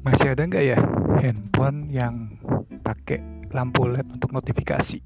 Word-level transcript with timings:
Masih 0.00 0.32
ada 0.32 0.48
nggak 0.48 0.64
ya 0.64 0.80
handphone 1.20 1.92
yang 1.92 2.40
pakai 2.80 3.20
lampu 3.52 3.84
LED 3.84 4.16
untuk 4.16 4.32
notifikasi? 4.32 4.96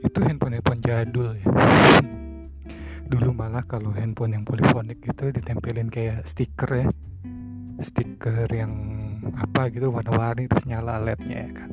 Itu 0.00 0.18
handphone-handphone 0.24 0.80
jadul 0.80 1.36
ya. 1.36 1.46
Dulu 3.12 3.36
malah 3.36 3.68
kalau 3.68 3.92
handphone 3.92 4.32
yang 4.32 4.48
polifonik 4.48 5.04
itu 5.04 5.28
ditempelin 5.28 5.92
kayak 5.92 6.24
stiker 6.24 6.72
ya. 6.72 6.88
Stiker 7.84 8.48
yang 8.48 8.72
apa 9.36 9.68
gitu 9.68 9.92
warna-warni 9.92 10.48
terus 10.48 10.64
nyala 10.64 10.96
LED-nya 11.04 11.36
ya 11.36 11.50
kan. 11.52 11.70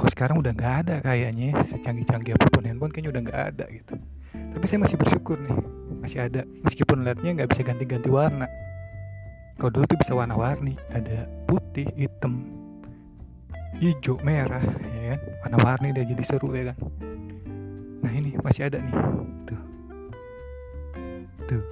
Kok 0.00 0.08
sekarang 0.08 0.40
udah 0.40 0.56
nggak 0.56 0.74
ada 0.88 0.94
kayaknya 1.04 1.52
secanggih-canggih 1.68 2.32
apa 2.32 2.48
pun 2.48 2.64
handphone 2.64 2.96
kayaknya 2.96 3.12
udah 3.12 3.22
nggak 3.28 3.40
ada 3.52 3.64
gitu. 3.68 3.94
Tapi 4.32 4.64
saya 4.72 4.80
masih 4.88 4.96
bersyukur 4.96 5.36
nih 5.36 5.56
masih 6.00 6.18
ada 6.24 6.48
meskipun 6.64 7.04
LED-nya 7.04 7.44
nggak 7.44 7.52
bisa 7.52 7.60
ganti-ganti 7.60 8.08
warna 8.08 8.48
kalau 9.58 9.70
dulu 9.70 9.84
tuh 9.86 9.98
bisa 10.02 10.12
warna-warni. 10.14 10.74
Ada 10.90 11.30
putih 11.46 11.86
hitam 11.94 12.46
hijau 13.78 14.18
merah 14.22 14.62
ya 14.62 15.14
kan? 15.14 15.20
Warna-warni 15.46 15.86
udah 15.94 16.04
jadi 16.06 16.24
seru 16.26 16.48
ya 16.54 16.74
kan? 16.74 16.78
Nah 18.02 18.12
ini 18.12 18.36
masih 18.42 18.68
ada 18.68 18.78
nih. 18.82 18.94
Tuh. 19.48 19.62
Tuh. 21.48 21.64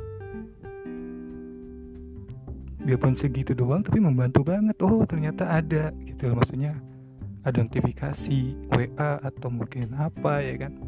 Biarpun 2.83 3.15
segitu 3.15 3.55
doang 3.55 3.83
tapi 3.83 4.03
membantu 4.03 4.43
banget. 4.43 4.75
Oh 4.83 5.03
ternyata 5.07 5.47
ada 5.47 5.95
gitu 6.07 6.31
loh. 6.31 6.43
Maksudnya 6.43 6.75
ada 7.43 7.59
notifikasi 7.63 8.39
WA 8.75 9.11
atau 9.23 9.51
mungkin 9.51 9.95
apa 9.99 10.43
ya 10.43 10.55
kan? 10.67 10.79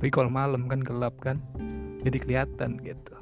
Tapi 0.00 0.08
kalau 0.08 0.32
malam 0.32 0.64
kan 0.64 0.80
gelap 0.80 1.16
kan 1.20 1.36
jadi 2.00 2.16
kelihatan 2.16 2.80
gitu. 2.80 3.14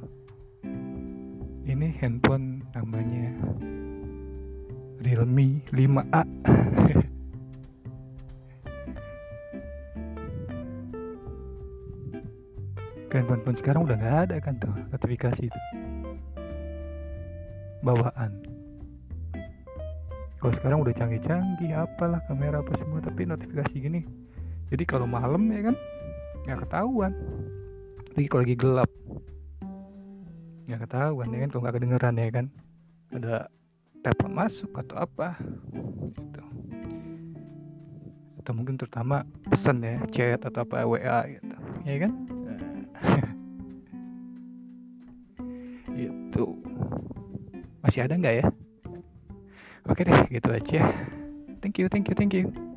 Ini 1.69 1.93
handphone 2.01 2.58
namanya? 2.79 3.35
Realme 5.03 5.63
5A 5.75 6.23
handphone 13.29 13.45
pun 13.45 13.55
sekarang 13.61 13.85
udah 13.85 13.97
nggak 14.01 14.17
ada 14.25 14.37
kan 14.41 14.55
tuh 14.57 14.73
notifikasi 14.89 15.53
itu. 15.53 15.61
Bawaan. 17.85 18.33
Kalau 20.39 20.55
sekarang 20.55 20.79
udah 20.81 20.95
canggih-canggih 20.95 21.77
apalah 21.77 22.23
kamera 22.25 22.63
apa 22.63 22.73
semua 22.79 23.05
tapi 23.05 23.27
notifikasi 23.27 23.75
gini. 23.77 24.01
Jadi 24.73 24.85
kalau 24.89 25.05
malam 25.05 25.45
ya 25.53 25.69
kan 25.69 25.77
nggak 26.49 26.59
ketahuan. 26.65 27.13
Lagi 28.17 28.27
kalau 28.33 28.43
lagi 28.49 28.57
gelap. 28.57 28.91
Nggak 30.65 30.81
ketahuan 30.89 31.29
ya 31.29 31.39
kan 31.45 31.49
tuh 31.53 31.61
nggak 31.61 31.75
kedengeran 31.77 32.15
ya 32.17 32.29
kan 32.33 32.47
ada 33.13 33.49
telepon 34.05 34.33
masuk 34.33 34.71
atau 34.77 34.97
apa? 35.01 35.37
Gitu. 36.15 36.43
Atau 38.43 38.53
mungkin 38.55 38.77
terutama 38.77 39.25
pesan 39.49 39.85
ya 39.85 40.01
chat 40.13 40.41
atau 40.45 40.65
apa 40.65 40.85
WA 40.85 41.27
gitu. 41.29 41.57
Ya 41.85 41.97
kan? 42.07 42.13
Itu 45.99 46.57
masih 47.83 48.07
ada 48.07 48.15
nggak 48.15 48.35
ya? 48.45 48.47
Oke 49.89 50.05
deh 50.05 50.21
gitu 50.29 50.49
aja. 50.53 50.93
Thank 51.59 51.81
you 51.83 51.89
thank 51.91 52.07
you 52.07 52.15
thank 52.15 52.37
you 52.37 52.68